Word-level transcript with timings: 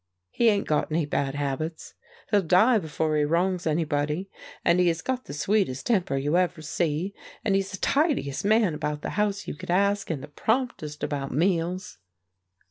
He 0.31 0.49
'ain't 0.49 0.65
got 0.67 0.91
any 0.91 1.05
bad 1.05 1.35
habits; 1.35 1.93
he'll 2.31 2.41
die 2.41 2.79
before 2.79 3.15
he 3.17 3.23
wrongs 3.23 3.67
anybody; 3.67 4.31
and 4.65 4.79
he 4.79 4.87
has 4.87 4.99
got 4.99 5.25
the 5.25 5.33
sweetest 5.35 5.85
temper 5.85 6.17
you 6.17 6.35
ever 6.37 6.63
see; 6.63 7.13
and 7.45 7.53
he's 7.53 7.69
the 7.69 7.77
tidiest 7.77 8.43
man 8.43 8.73
about 8.73 9.03
the 9.03 9.11
house 9.11 9.47
you 9.47 9.53
could 9.53 9.69
ask, 9.69 10.09
and 10.09 10.23
the 10.23 10.27
promptest 10.27 11.03
about 11.03 11.31
meals." 11.31 11.99